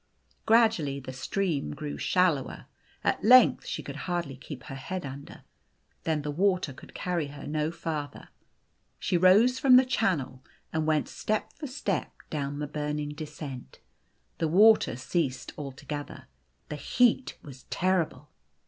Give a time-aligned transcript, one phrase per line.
[0.47, 2.65] Gradually the stream grew shallower.
[3.03, 5.43] At length she could hardly keep her head under.
[6.05, 8.29] Then the water could carry her no farther.
[8.97, 10.43] She rose from the channel,
[10.73, 13.77] and went step for step down the burning descent.
[14.39, 16.25] The water ceased altogether.
[16.69, 18.31] The heat was terrible.